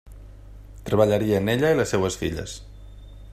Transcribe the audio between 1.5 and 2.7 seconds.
ella i les seues filles.